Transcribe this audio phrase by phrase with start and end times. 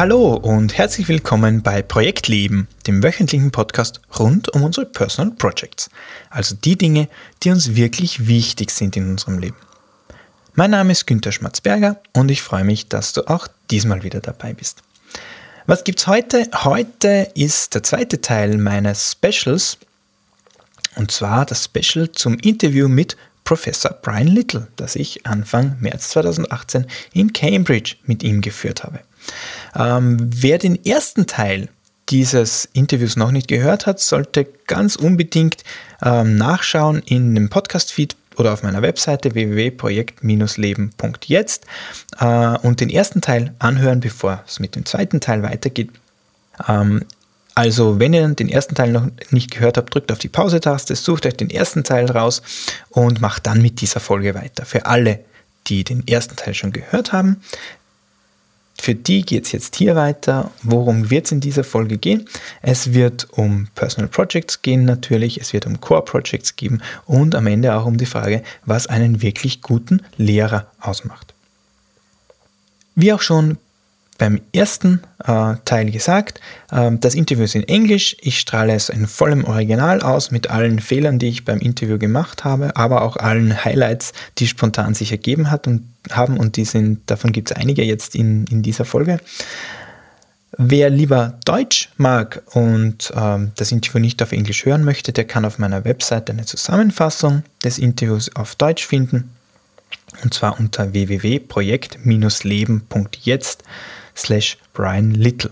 [0.00, 5.90] Hallo und herzlich willkommen bei Projekt Leben, dem wöchentlichen Podcast rund um unsere Personal Projects,
[6.30, 7.06] also die Dinge,
[7.42, 9.58] die uns wirklich wichtig sind in unserem Leben.
[10.54, 14.54] Mein Name ist Günter Schmatzberger und ich freue mich, dass du auch diesmal wieder dabei
[14.54, 14.82] bist.
[15.66, 16.48] Was gibt's heute?
[16.54, 19.76] Heute ist der zweite Teil meines Specials
[20.96, 26.86] und zwar das Special zum Interview mit Professor Brian Little, das ich Anfang März 2018
[27.12, 29.00] in Cambridge mit ihm geführt habe.
[29.74, 31.68] Ähm, wer den ersten Teil
[32.08, 35.62] dieses Interviews noch nicht gehört hat, sollte ganz unbedingt
[36.02, 41.66] ähm, nachschauen in dem Podcast-Feed oder auf meiner Webseite www.projekt-leben.jetzt
[42.18, 45.90] äh, und den ersten Teil anhören, bevor es mit dem zweiten Teil weitergeht.
[46.66, 47.04] Ähm,
[47.54, 51.26] also, wenn ihr den ersten Teil noch nicht gehört habt, drückt auf die Pause-Taste, sucht
[51.26, 52.40] euch den ersten Teil raus
[52.88, 54.64] und macht dann mit dieser Folge weiter.
[54.64, 55.20] Für alle,
[55.66, 57.42] die den ersten Teil schon gehört haben,
[58.80, 60.50] für die geht es jetzt hier weiter.
[60.62, 62.28] Worum wird es in dieser Folge gehen?
[62.62, 67.46] Es wird um Personal Projects gehen natürlich, es wird um Core Projects geben und am
[67.46, 71.34] Ende auch um die Frage, was einen wirklich guten Lehrer ausmacht.
[72.94, 73.58] Wie auch schon
[74.20, 76.40] beim ersten äh, Teil gesagt.
[76.70, 78.14] Äh, das Interview ist in Englisch.
[78.20, 82.44] Ich strahle es in vollem Original aus mit allen Fehlern, die ich beim Interview gemacht
[82.44, 86.36] habe, aber auch allen Highlights, die spontan sich ergeben hat und haben.
[86.36, 89.20] Und die sind, davon gibt es einige jetzt in, in dieser Folge.
[90.58, 95.46] Wer lieber Deutsch mag und ähm, das Interview nicht auf Englisch hören möchte, der kann
[95.46, 99.30] auf meiner Website eine Zusammenfassung des Interviews auf Deutsch finden.
[100.22, 103.64] Und zwar unter www.projekt-leben.jetzt
[104.14, 105.50] slash Brian Little.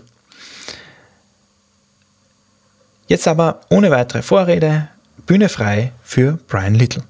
[3.07, 4.89] Jetzt aber ohne weitere Vorrede,
[5.25, 7.03] Bühne frei für Brian Little.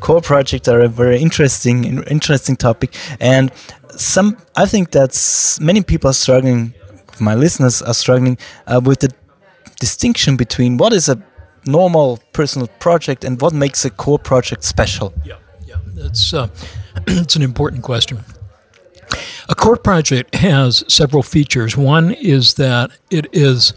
[0.00, 3.52] Core projects are a very interesting, interesting topic, and
[3.96, 5.12] some I think that
[5.60, 6.74] many people are struggling.
[7.20, 9.10] My listeners are struggling uh, with the
[9.78, 11.22] distinction between what is a
[11.64, 15.12] normal personal project and what makes a core project special.
[15.24, 15.36] Yeah,
[15.66, 16.48] yeah, that's uh,
[17.06, 18.18] it's an important question.
[19.50, 21.76] A core project has several features.
[21.76, 23.74] One is that it is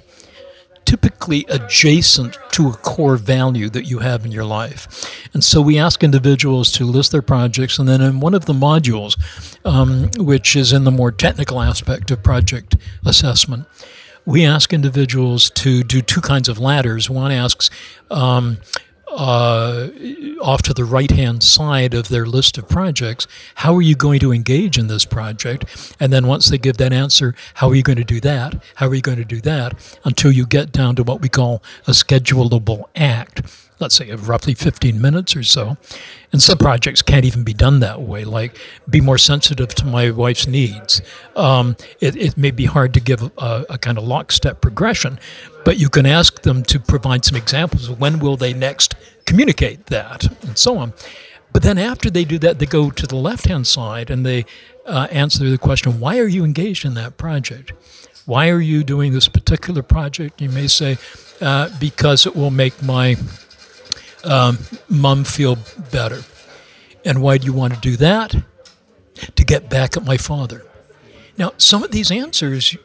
[0.85, 5.19] typically adjacent to a core value that you have in your life.
[5.33, 8.53] And so we ask individuals to list their projects, and then in one of the
[8.53, 9.17] modules,
[9.65, 13.65] um, which is in the more technical aspect of project assessment,
[14.25, 17.09] we ask individuals to do two kinds of ladders.
[17.09, 17.71] One asks,
[18.11, 18.59] um,
[19.15, 19.89] uh,
[20.41, 23.27] off to the right hand side of their list of projects.
[23.55, 25.95] How are you going to engage in this project?
[25.99, 28.61] And then once they give that answer, how are you going to do that?
[28.75, 29.97] How are you going to do that?
[30.03, 33.41] Until you get down to what we call a schedulable act
[33.83, 35.77] let's say, of roughly 15 minutes or so.
[36.31, 38.57] And some projects can't even be done that way, like
[38.89, 41.01] be more sensitive to my wife's needs.
[41.35, 45.19] Um, it, it, may be hard to give a, a, kind of lockstep progression,
[45.65, 48.95] but you can ask them to provide some examples of when will they next
[49.25, 50.93] communicate that and so on.
[51.51, 54.45] But then after they do that, they go to the left hand side and they
[54.85, 57.73] uh, answer the question, why are you engaged in that project?
[58.25, 60.41] Why are you doing this particular project?
[60.41, 60.97] You may say,
[61.41, 63.17] uh, because it will make my
[64.23, 65.57] um, mom feel
[65.91, 66.21] better.
[67.05, 68.35] And why do you want to do that?
[69.35, 70.65] To get back at my father.
[71.37, 72.75] Now, some of these answers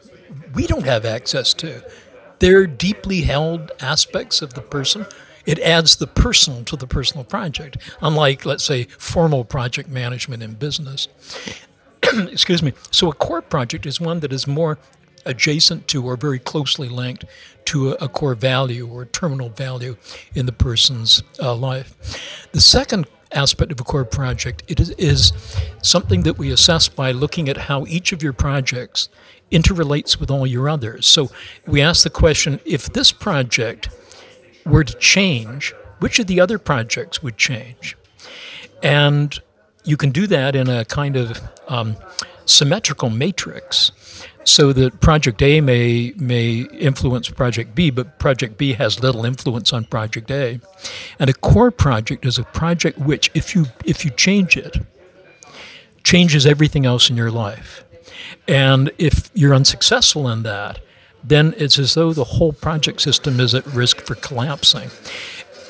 [0.53, 1.83] we don't have access to.
[2.39, 5.05] They're deeply held aspects of the person.
[5.45, 10.53] It adds the personal to the personal project, unlike, let's say, formal project management in
[10.53, 11.07] business.
[12.13, 12.73] Excuse me.
[12.91, 14.77] So, a core project is one that is more
[15.25, 17.25] adjacent to or very closely linked
[17.69, 19.95] to a, core value or terminal value
[20.33, 22.47] in the person's uh, life.
[22.51, 25.33] The second aspect of a core project it is, is
[25.83, 29.07] something that we assess by looking at how each of your projects
[29.51, 31.05] interrelates with all your others.
[31.05, 31.29] So
[31.67, 33.89] we ask the question if this project
[34.65, 37.95] were to change, which of the other projects would change?
[38.81, 39.39] And
[39.83, 41.97] you can do that in a kind of um,
[42.45, 43.91] symmetrical matrix
[44.43, 49.73] so that project A may may influence project B, but project B has little influence
[49.73, 50.59] on project A.
[51.19, 54.77] And a core project is a project which, if you if you change it,
[56.03, 57.83] changes everything else in your life.
[58.47, 60.79] And if you're unsuccessful in that,
[61.23, 64.89] then it's as though the whole project system is at risk for collapsing.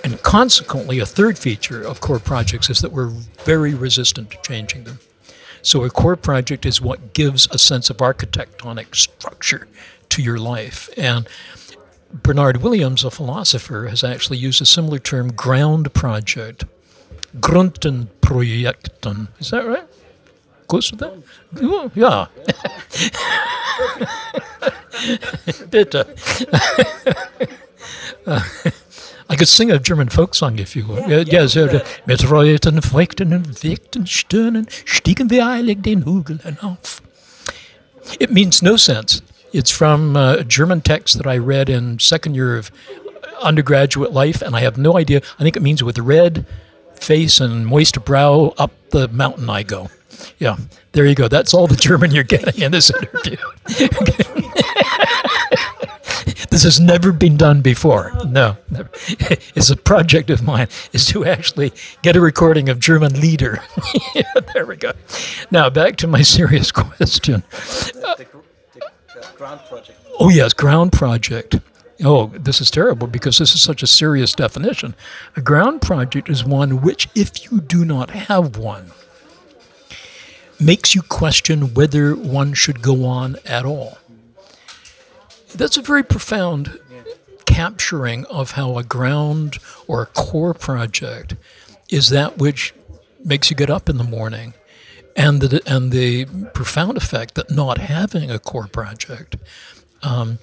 [0.04, 3.12] And consequently, a third feature of core projects is that we're
[3.44, 5.00] very resistant to changing them.
[5.62, 9.68] So, a core project is what gives a sense of architectonic structure
[10.10, 10.90] to your life.
[10.98, 11.28] And
[12.12, 16.66] Bernard Williams, a philosopher, has actually used a similar term, ground project.
[17.38, 19.28] Grundenprojekten.
[19.40, 19.88] Is that right?
[20.68, 21.92] Close to that?
[21.96, 22.28] Yeah.
[25.70, 26.06] Bitte.
[28.26, 28.44] uh,
[29.30, 31.08] I could sing a German folk song if you would.
[31.08, 31.68] Ja, ja so,
[32.08, 37.02] mit Reuten, Feuchten und Stirnen stiegen wir eilig den Hügel hinauf.
[38.20, 39.22] It means no sense.
[39.54, 42.72] It's from a German text that I read in second year of
[43.42, 45.22] undergraduate life, and I have no idea.
[45.40, 46.46] I think it means with red
[46.96, 49.90] face and moist brow up the mountain I go.
[50.40, 50.58] Yeah,
[50.94, 51.28] there you go.
[51.28, 53.38] That's all the German you're getting in this interview.
[56.50, 58.12] this has never been done before.
[58.25, 58.90] No, never.
[59.56, 63.62] it's a project of mine is to actually get a recording of German Lieder.
[64.54, 64.94] there we go.
[65.51, 67.44] Now back to my serious question.
[68.04, 68.16] Uh,
[69.36, 70.00] ground project.
[70.19, 71.60] Oh yes, ground project.
[72.04, 74.96] Oh, this is terrible because this is such a serious definition.
[75.36, 78.92] A ground project is one which, if you do not have one,
[80.60, 83.98] makes you question whether one should go on at all.
[85.56, 86.80] That's a very profound
[87.46, 89.57] capturing of how a ground
[89.88, 91.36] or a core project
[91.90, 92.74] is that which
[93.24, 94.54] makes you get up in the morning
[95.16, 99.36] and the, and the profound effect that not having a core project,
[100.04, 100.40] um,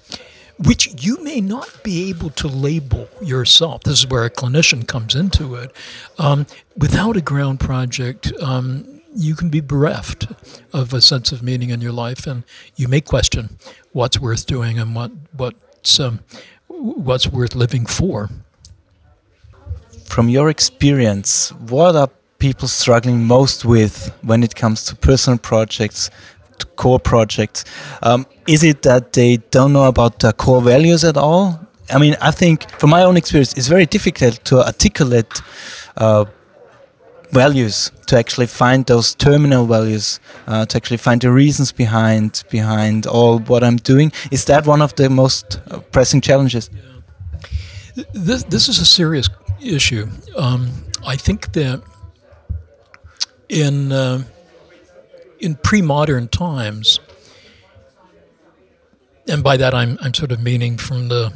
[0.58, 3.84] which you may not be able to label yourself.
[3.84, 5.72] This is where a clinician comes into it.
[6.18, 10.28] Um, without a ground project, um, you can be bereft
[10.72, 12.44] of a sense of meaning in your life, and
[12.76, 13.58] you may question
[13.92, 16.20] what's worth doing and what what's um,
[16.68, 18.28] what's worth living for.
[20.04, 22.08] From your experience, what are
[22.38, 26.10] people struggling most with when it comes to personal projects,
[26.58, 27.64] to core projects?
[28.02, 31.60] Um, is it that they don't know about their core values at all?
[31.90, 35.40] I mean, I think from my own experience, it's very difficult to articulate
[35.96, 36.24] uh,
[37.30, 43.06] values to actually find those terminal values uh, to actually find the reasons behind behind
[43.06, 44.12] all what i'm doing.
[44.30, 46.70] Is that one of the most uh, pressing challenges?
[48.12, 49.28] This, this is a serious
[49.60, 50.06] issue.
[50.36, 50.70] Um,
[51.06, 51.82] i think that
[53.48, 54.22] in uh,
[55.38, 57.00] in pre-modern times
[59.28, 61.32] and by that I'm, I'm sort of meaning from the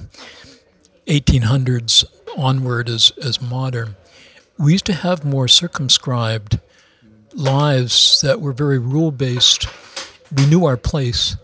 [1.06, 2.04] 1800s
[2.36, 3.96] onward as, as modern
[4.60, 6.60] we used to have more circumscribed
[7.32, 9.66] lives that were very rule based.
[10.36, 11.36] We knew our place,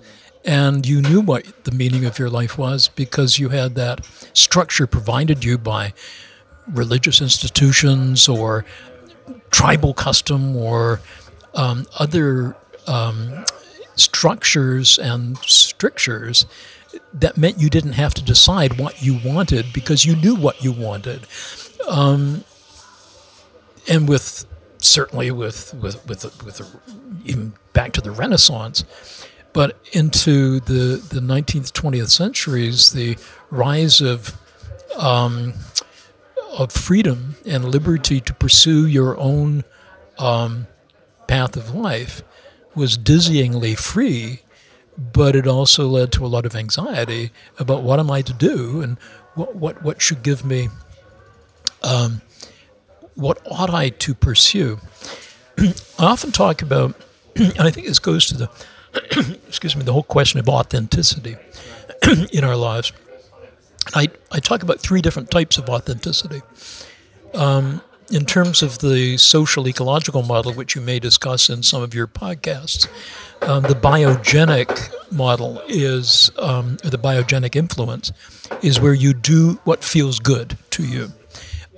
[0.45, 4.05] and you knew what the meaning of your life was because you had that
[4.35, 5.95] structure provided you by
[6.69, 8.67] religious institutions or
[9.51, 11.01] tribal custom or
[11.55, 12.55] um, other
[12.87, 13.47] um,
[13.95, 16.45] structures and strictures
[17.15, 20.71] that meant you didn't have to decide what you wanted because you knew what you
[20.71, 21.27] wanted.
[21.89, 22.45] Um,
[23.89, 24.47] and with
[24.79, 26.77] certainly with with with with,
[27.25, 28.85] even back to the Renaissance,
[29.53, 33.17] but into the the 19th 20th centuries, the
[33.51, 34.39] rise of
[34.97, 35.55] um,
[36.57, 39.65] of freedom and liberty to pursue your own
[40.19, 40.67] um,
[41.27, 42.23] path of life
[42.75, 44.43] was dizzyingly free,
[44.97, 48.81] but it also led to a lot of anxiety about what am I to do
[48.81, 48.99] and
[49.35, 50.69] what what, what should give me
[51.83, 52.23] um,
[53.17, 54.79] what ought I to pursue?
[55.59, 56.95] I often talk about,
[57.37, 61.37] and I think this goes to the, excuse me, the whole question of authenticity
[62.33, 62.93] in our lives.
[63.95, 66.43] I, I talk about three different types of authenticity.
[67.35, 71.95] Um, in terms of the social ecological model, which you may discuss in some of
[71.95, 72.87] your podcasts,
[73.43, 78.13] um, the biogenic model is, um, the biogenic influence,
[78.63, 81.13] is where you do what feels good to you.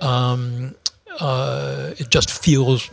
[0.01, 0.75] Um,
[1.19, 2.89] uh, it just feels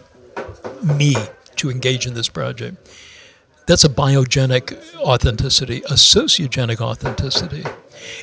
[0.83, 1.15] me
[1.57, 2.77] to engage in this project.
[3.67, 5.79] That's a biogenic authenticity.
[5.87, 7.65] A sociogenic authenticity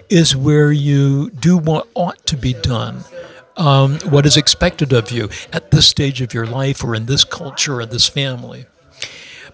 [0.09, 3.03] is where you do what ought to be done,
[3.57, 7.23] um, what is expected of you at this stage of your life or in this
[7.23, 8.65] culture or this family.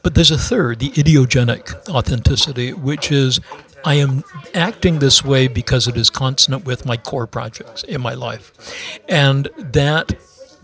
[0.03, 3.39] But there's a third, the idiogenic authenticity, which is
[3.83, 8.13] I am acting this way because it is consonant with my core projects in my
[8.13, 9.01] life.
[9.07, 10.13] And that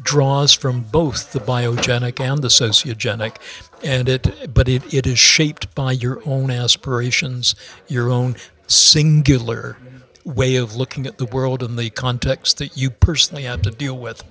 [0.02, 3.38] draws from both the biogenic and the sociogenic,
[3.84, 7.56] and it but it, it is shaped by your own aspirations,
[7.88, 8.36] your own
[8.68, 9.78] singular
[10.26, 13.98] way of looking at the world and the context that you personally have to deal
[13.98, 14.24] with.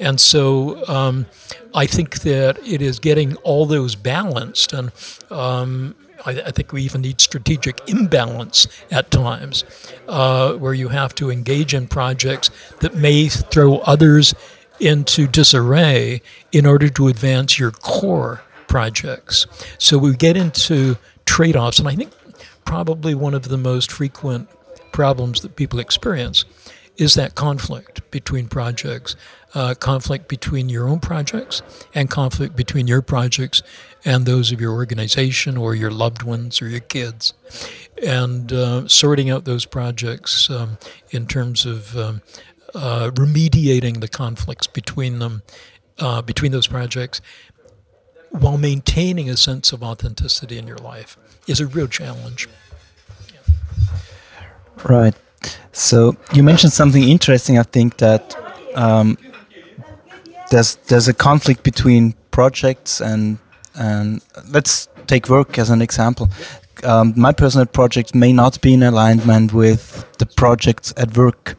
[0.00, 1.26] And so um,
[1.72, 4.72] I think that it is getting all those balanced.
[4.72, 4.90] And
[5.30, 5.94] um,
[6.24, 9.64] I, I, think we even need strategic imbalance at times
[10.08, 14.34] uh, where you have to engage in projects that may throw others
[14.80, 19.46] into disarray in order to advance your core projects.
[19.78, 21.78] So we get into trade offs.
[21.78, 22.12] And I think
[22.64, 24.48] probably one of the most frequent
[24.92, 26.44] problems that people experience
[26.96, 29.16] is that conflict between projects,
[29.54, 31.62] uh, conflict between your own projects,
[31.94, 33.62] and conflict between your projects
[34.04, 37.34] and those of your organization or your loved ones or your kids.
[38.02, 40.78] And uh, sorting out those projects um,
[41.10, 42.22] in terms of um,
[42.76, 45.42] uh, remediating the conflicts between them,
[45.98, 47.20] uh, between those projects,
[48.30, 51.16] while maintaining a sense of authenticity in your life
[51.46, 52.48] is a real challenge.
[54.84, 55.14] Right.
[55.72, 57.58] So you mentioned something interesting.
[57.58, 58.36] I think that
[58.74, 59.16] um,
[60.50, 63.38] there's there's a conflict between projects and
[63.74, 66.28] and let's take work as an example.
[66.84, 71.56] Um, my personal project may not be in alignment with the projects at work.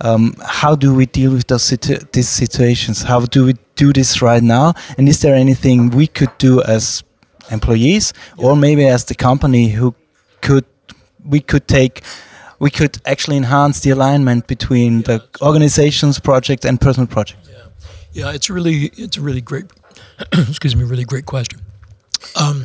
[0.00, 3.02] Um, how do we deal with those situ these situations?
[3.02, 4.74] How do we do this right now?
[4.98, 7.02] And is there anything we could do as
[7.50, 9.94] employees, or maybe as the company, who
[10.40, 10.64] could
[11.24, 12.02] we could take
[12.58, 17.48] we could actually enhance the alignment between the organization's project and personal project.
[17.50, 17.66] Yeah,
[18.12, 19.66] yeah, it's really it's a really great,
[20.32, 21.60] excuse me, really great question.
[22.34, 22.64] Um,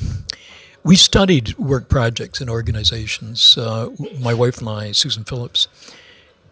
[0.83, 3.57] we studied work projects in organizations.
[3.57, 5.67] Uh, my wife and I, Susan Phillips,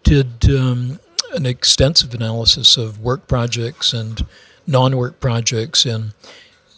[0.03, 1.00] did um,
[1.34, 4.25] an extensive analysis of work projects and
[4.65, 6.13] non-work projects in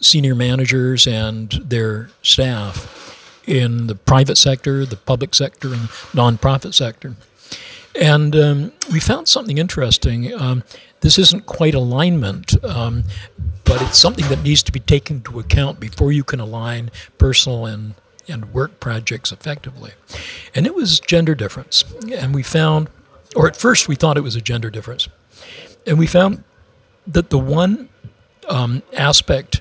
[0.00, 2.98] senior managers and their staff
[3.46, 7.16] in the private sector, the public sector, and nonprofit sector.
[7.94, 10.32] And um, we found something interesting.
[10.32, 10.64] Um,
[11.00, 13.04] this isn't quite alignment, um,
[13.64, 17.66] but it's something that needs to be taken into account before you can align personal
[17.66, 17.94] and,
[18.28, 19.92] and work projects effectively.
[20.54, 21.84] And it was gender difference.
[22.12, 22.88] And we found,
[23.34, 25.08] or at first we thought it was a gender difference.
[25.86, 26.44] And we found
[27.06, 27.88] that the one
[28.48, 29.60] um, aspect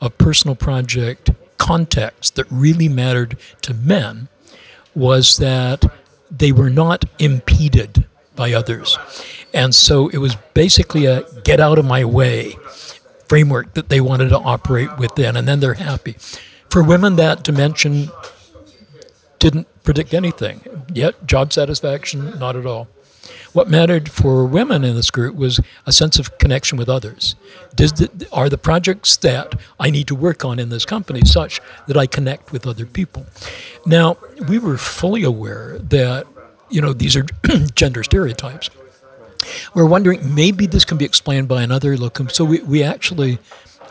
[0.00, 4.28] of personal project context that really mattered to men
[4.94, 5.84] was that
[6.30, 8.06] they were not impeded
[8.36, 8.96] by others.
[9.52, 12.56] And so it was basically a get out of my way
[13.28, 16.16] framework that they wanted to operate within, and then they're happy.
[16.70, 18.10] For women, that dimension
[19.38, 20.84] didn't predict anything.
[20.92, 22.88] Yet, job satisfaction, not at all.
[23.52, 27.34] What mattered for women in this group was a sense of connection with others.
[27.76, 31.96] The, are the projects that I need to work on in this company such that
[31.96, 33.26] I connect with other people?
[33.86, 36.26] Now, we were fully aware that,
[36.68, 37.26] you know, these are
[37.74, 38.70] gender stereotypes.
[39.74, 42.28] We're wondering maybe this can be explained by another locum.
[42.28, 43.38] So we, we actually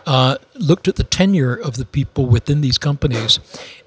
[0.07, 3.39] uh, looked at the tenure of the people within these companies,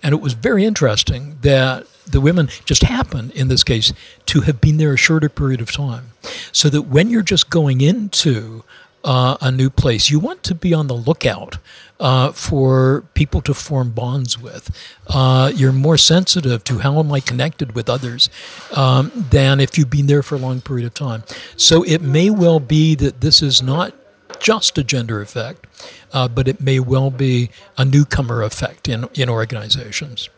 [0.03, 3.93] and it was very interesting that the women just happen, in this case,
[4.27, 6.13] to have been there a shorter period of time.
[6.53, 8.65] So that when you're just going into
[9.03, 11.57] uh, a new place, you want to be on the lookout
[11.99, 14.71] uh, for people to form bonds with.
[15.07, 18.29] Uh, you're more sensitive to how am I connected with others
[18.75, 21.25] um, than if you've been there for a long period of time.
[21.57, 23.95] So it may well be that this is not
[24.41, 25.67] just a gender effect,
[26.13, 30.29] uh, but it may well be a newcomer effect in, in organizations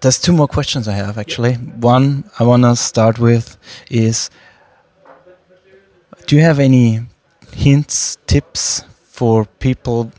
[0.00, 1.54] there's two more questions I have actually.
[1.54, 3.56] One I want to start with
[3.90, 4.30] is
[6.26, 7.00] do you have any
[7.52, 10.12] hints, tips for people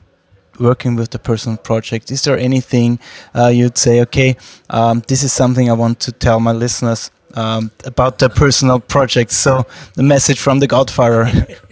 [0.60, 2.12] working with the personal project?
[2.12, 3.00] Is there anything
[3.34, 4.36] uh, you'd say, okay,
[4.70, 9.32] um, this is something I want to tell my listeners um, about the personal project?
[9.32, 11.32] So, the message from the Godfather.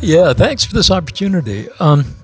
[0.00, 1.68] yeah, thanks for this opportunity.
[1.78, 2.16] Um,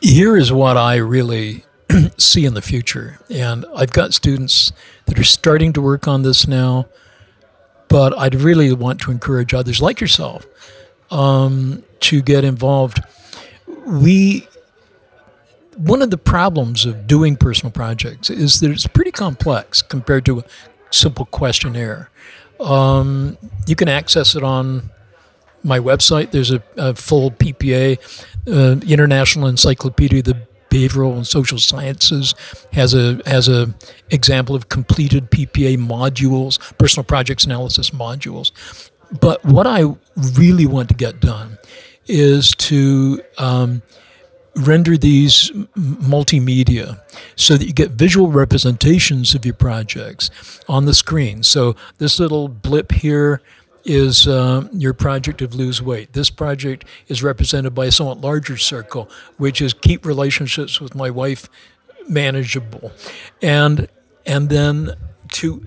[0.00, 1.64] here is what I really
[2.16, 3.18] see in the future.
[3.28, 4.72] And I've got students
[5.06, 6.86] that are starting to work on this now,
[7.88, 10.46] but I'd really want to encourage others like yourself
[11.10, 13.00] um, to get involved.
[13.86, 14.46] We
[15.76, 20.40] one of the problems of doing personal projects is that it's pretty complex compared to
[20.40, 20.44] a
[20.90, 22.10] simple questionnaire.
[22.58, 24.90] Um, you can access it on
[25.62, 26.30] my website.
[26.30, 27.98] There's a, a full PPA,
[28.48, 32.34] uh, International Encyclopedia of the behavioral and social sciences
[32.72, 33.74] has a has a
[34.10, 38.52] example of completed PPA modules, personal projects analysis modules.
[39.20, 39.82] but what I
[40.34, 41.58] really want to get done
[42.06, 43.82] is to um,
[44.56, 47.00] render these multimedia
[47.36, 50.30] so that you get visual representations of your projects
[50.68, 51.42] on the screen.
[51.42, 53.40] So this little blip here
[53.84, 56.12] is uh, your project of lose weight.
[56.12, 61.10] This project is represented by a somewhat larger circle, which is keep relationships with my
[61.10, 61.48] wife
[62.08, 62.92] manageable,
[63.40, 63.88] and
[64.26, 64.94] and then
[65.30, 65.62] to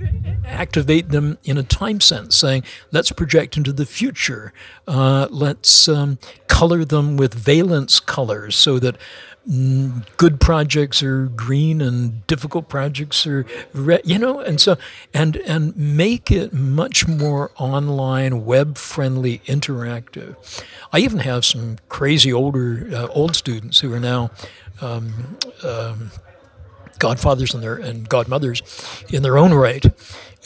[0.46, 4.54] activate them in a time sense, saying, let's project into the future.
[4.88, 6.18] Uh, let's um,
[6.48, 8.98] color them with valence colors so that
[9.50, 14.78] mm, good projects are green and difficult projects are red, you know, and so,
[15.14, 20.36] and, and make it much more online, web friendly, interactive.
[20.92, 24.32] I even have some crazy older, uh, old students who are now,
[24.82, 26.12] um, um,
[27.04, 28.62] godfathers and their and godmothers
[29.10, 29.86] in their own right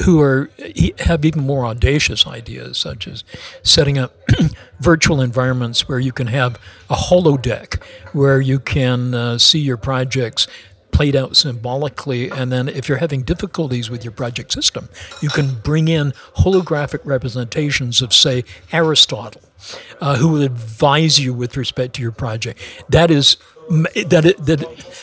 [0.06, 0.50] who are
[0.98, 3.24] have even more audacious ideas such as
[3.62, 4.16] setting up
[4.80, 6.60] virtual environments where you can have
[6.90, 7.80] a holodeck
[8.12, 10.48] where you can uh, see your projects
[10.90, 12.32] played out symbolically.
[12.32, 14.90] And then if you're having difficulties with your project system
[15.22, 19.44] you can bring in holographic representations of say aristotle
[20.02, 22.60] uh, who will advise you with respect to your project.
[22.90, 23.38] That is
[23.70, 24.60] that it, that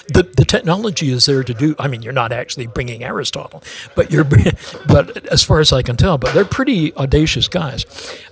[0.09, 1.75] the, the technology is there to do.
[1.79, 3.63] I mean, you're not actually bringing Aristotle,
[3.95, 4.25] but you're.
[4.87, 7.87] But as far as I can tell, but they're pretty audacious guys.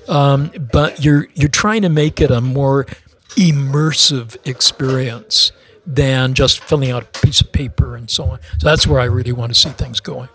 [0.09, 2.87] Um, but you're you're trying to make it a more
[3.37, 5.53] immersive experience
[5.87, 8.41] than just filling out a piece of paper and so on.
[8.59, 10.29] So that's where I really want to see things going.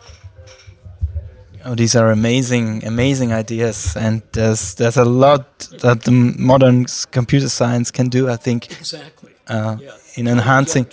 [1.66, 7.50] Oh, these are amazing, amazing ideas, and there's there's a lot that the modern computer
[7.50, 8.30] science can do.
[8.30, 9.92] I think exactly uh, yeah.
[10.16, 10.88] in enhancing.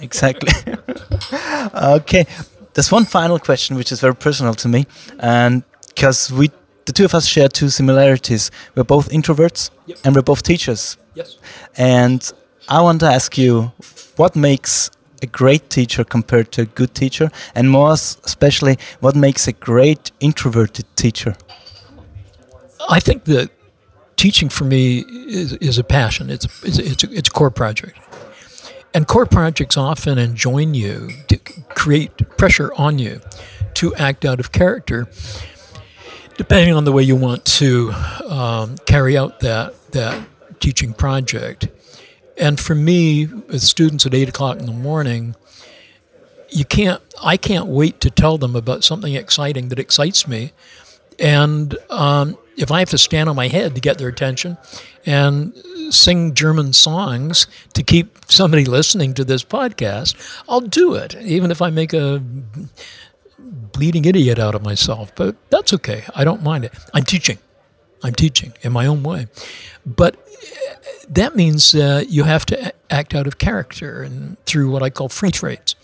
[0.00, 0.52] Exactly.
[1.74, 2.26] okay,
[2.74, 4.86] there's one final question which is very personal to me,
[5.18, 6.50] and because we,
[6.86, 8.50] the two of us, share two similarities.
[8.74, 9.98] We're both introverts, yep.
[10.04, 10.96] and we're both teachers.
[11.14, 11.38] Yes.
[11.76, 12.32] And
[12.68, 13.72] I want to ask you,
[14.16, 14.90] what makes
[15.22, 20.10] a great teacher compared to a good teacher, and more especially, what makes a great
[20.20, 21.36] introverted teacher?
[22.88, 23.50] I think that
[24.22, 26.30] teaching for me is, is a passion.
[26.30, 27.98] It's, it's, it's, a, it's a core project.
[28.94, 33.20] And core projects often enjoin you to create pressure on you
[33.74, 35.08] to act out of character,
[36.36, 37.90] depending on the way you want to
[38.28, 40.24] um, carry out that, that
[40.60, 41.66] teaching project.
[42.38, 45.34] And for me, with students at 8 o'clock in the morning,
[46.48, 50.52] you can't, I can't wait to tell them about something exciting that excites me.
[51.18, 54.58] And um, if I have to stand on my head to get their attention
[55.06, 55.54] and
[55.90, 60.16] sing German songs to keep somebody listening to this podcast,
[60.48, 62.22] I'll do it, even if I make a
[63.38, 65.14] bleeding idiot out of myself.
[65.14, 66.04] But that's okay.
[66.14, 66.72] I don't mind it.
[66.94, 67.38] I'm teaching.
[68.02, 69.28] I'm teaching in my own way.
[69.86, 70.16] But
[71.08, 75.08] that means uh, you have to act out of character and through what I call
[75.08, 75.74] free traits.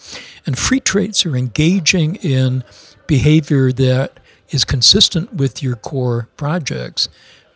[0.46, 2.64] And free traits are engaging in
[3.06, 7.08] behavior that is consistent with your core projects,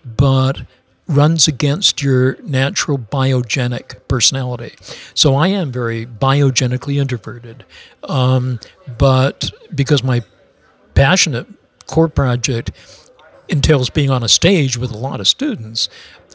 [0.04, 0.62] but
[1.08, 4.74] runs against your natural biogenic personality.
[5.14, 7.64] So I am very biogenically introverted,
[8.04, 8.60] um,
[8.98, 10.22] but because my
[10.94, 11.46] passionate
[11.86, 12.70] core project
[13.48, 15.88] entails being on a stage with a lot of students,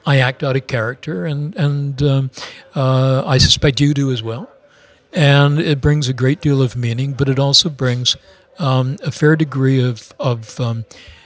[0.06, 2.32] I act out a character, and and um,
[2.76, 4.50] uh, I suspect you do as well.
[5.14, 8.16] And it brings a great deal of meaning, but it also brings
[8.60, 10.86] um, a fair degree of, of um,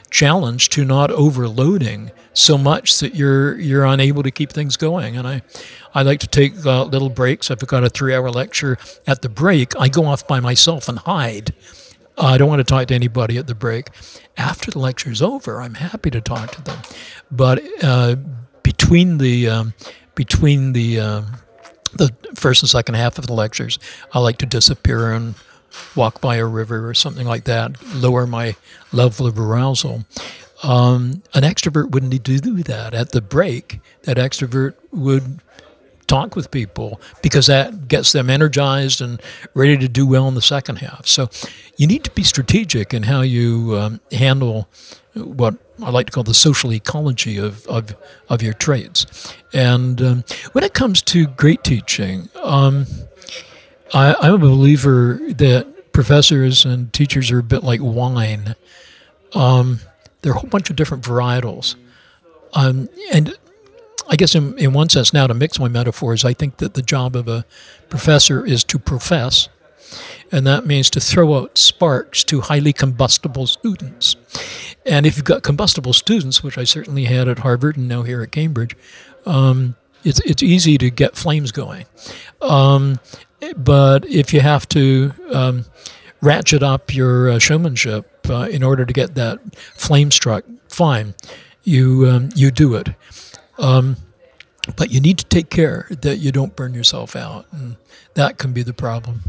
[0.10, 5.18] challenge to not overloading so much that you're you're unable to keep things going.
[5.18, 5.42] And I,
[5.94, 7.52] I like to take uh, little breaks.
[7.52, 8.78] I've got a three-hour lecture.
[9.08, 11.54] At the break, I go off by myself and hide.
[12.18, 13.90] Uh, I don't want to talk to anybody at the break.
[14.38, 16.80] After the lecture's over, I'm happy to talk to them.
[17.30, 18.16] But uh,
[18.64, 19.74] between the um,
[20.16, 21.26] between the um,
[21.94, 23.80] the first and second half of the lectures,
[24.14, 25.36] I like to disappear and
[25.96, 28.56] walk by a river or something like that, lower my
[28.92, 30.06] level of arousal.
[30.64, 32.94] Um, an extrovert wouldn't need to do that.
[32.94, 35.42] At the break, that extrovert would
[36.12, 39.22] talk with people because that gets them energized and
[39.54, 41.08] ready to do well in the second half.
[41.08, 41.30] So
[41.78, 44.68] you need to be strategic in how you um, handle
[45.14, 47.96] what I like to call the social ecology of, of,
[48.30, 49.34] of your traits.
[49.54, 52.86] And um, when it comes to great teaching, um,
[53.94, 58.56] I, I'm a believer that professors and teachers are a bit like wine.
[59.34, 59.80] Um,
[60.22, 61.76] there are a whole bunch of different varietals.
[62.54, 63.36] Um, and
[64.10, 66.82] I guess in, in one sense, now to mix my metaphors, I think that the
[66.82, 67.46] job of a
[67.90, 69.48] professor is to profess,
[70.32, 74.16] and that means to throw out sparks to highly combustible students.
[74.86, 78.22] And if you've got combustible students, which I certainly had at Harvard and now here
[78.22, 78.76] at Cambridge,
[79.26, 81.86] um, it's it's easy to get flames going.
[82.42, 83.00] Um,
[83.56, 85.66] but if you have to um,
[86.22, 91.16] ratchet up your uh, showmanship uh, in order to get that flame struck, fine,
[91.64, 92.90] you um, you do it.
[93.58, 93.98] Um,
[94.76, 97.78] but you need to take care that you don't burn yourself out, and
[98.14, 99.24] that can be the problem.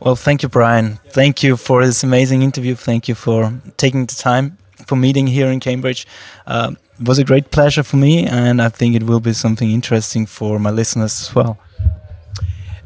[0.00, 0.98] Well, thank you, Brian.
[1.08, 2.74] Thank you for this amazing interview.
[2.74, 6.06] Thank you for taking the time for meeting here in Cambridge.
[6.46, 9.70] Uh, it was a great pleasure for me, and I think it will be something
[9.70, 11.58] interesting for my listeners as well.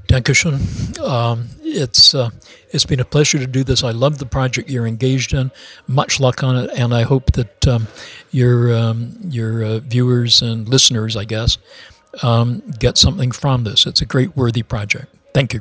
[0.08, 0.58] Dankeschön.
[1.00, 2.30] Um, it's uh,
[2.70, 3.84] it's been a pleasure to do this.
[3.84, 5.50] I love the project you're engaged in.
[5.86, 7.88] Much luck on it, and I hope that um,
[8.30, 11.58] your um, your uh, viewers and listeners, I guess,
[12.22, 13.86] um, get something from this.
[13.86, 15.14] It's a great, worthy project.
[15.34, 15.60] Thank you.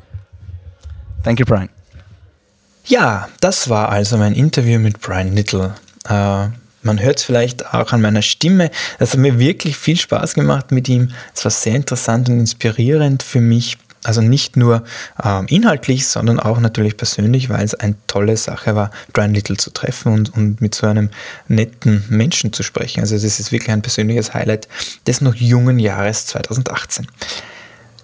[1.22, 1.68] Thank you, Brian.
[2.86, 5.74] Ja, das war also mein Interview mit Brian Little.
[6.08, 6.48] Äh,
[6.82, 8.70] man hört es vielleicht auch an meiner Stimme.
[8.98, 11.10] Es hat mir wirklich viel Spaß gemacht mit ihm.
[11.34, 13.76] Es war sehr interessant und inspirierend für mich.
[14.04, 14.84] Also nicht nur
[15.22, 19.70] ähm, inhaltlich, sondern auch natürlich persönlich, weil es eine tolle Sache war, Brian Little zu
[19.70, 21.10] treffen und, und mit so einem
[21.48, 23.00] netten Menschen zu sprechen.
[23.00, 24.68] Also das ist wirklich ein persönliches Highlight
[25.06, 27.06] des noch jungen Jahres 2018.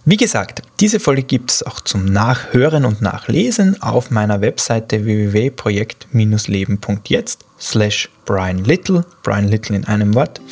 [0.06, 7.42] Wie gesagt, diese Folge gibt es auch zum Nachhören und Nachlesen auf meiner Webseite www.projekt-leben.jetzt
[7.58, 10.42] slash Brian Little, Brian Little in einem Wort,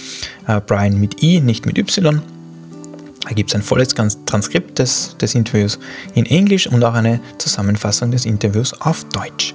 [0.46, 2.22] äh, Brian mit I, nicht mit Y.
[3.24, 5.78] Da gibt es ein volles Transkript des, des Interviews
[6.14, 9.54] in Englisch und auch eine Zusammenfassung des Interviews auf Deutsch.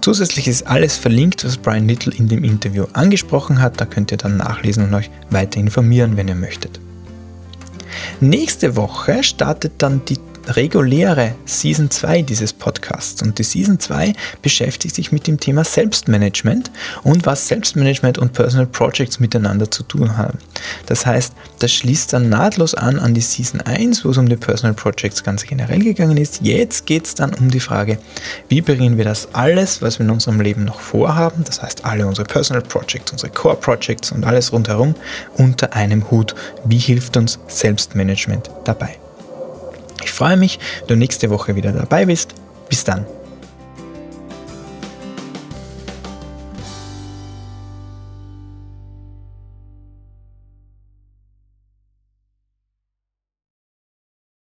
[0.00, 3.80] Zusätzlich ist alles verlinkt, was Brian Little in dem Interview angesprochen hat.
[3.80, 6.80] Da könnt ihr dann nachlesen und euch weiter informieren, wenn ihr möchtet.
[8.20, 13.22] Nächste Woche startet dann die reguläre Season 2 dieses Podcasts.
[13.22, 16.70] Und die Season 2 beschäftigt sich mit dem Thema Selbstmanagement
[17.02, 20.38] und was Selbstmanagement und Personal Projects miteinander zu tun haben.
[20.86, 24.36] Das heißt, das schließt dann nahtlos an an die Season 1, wo es um die
[24.36, 26.40] Personal Projects ganz generell gegangen ist.
[26.42, 27.98] Jetzt geht es dann um die Frage,
[28.48, 32.06] wie bringen wir das alles, was wir in unserem Leben noch vorhaben, das heißt alle
[32.06, 34.94] unsere Personal Projects, unsere Core Projects und alles rundherum,
[35.36, 36.34] unter einem Hut.
[36.64, 38.96] Wie hilft uns Selbstmanagement dabei?
[40.02, 42.34] Ich freue mich, wenn du nächste Woche wieder dabei bist.
[42.68, 43.06] Bis dann.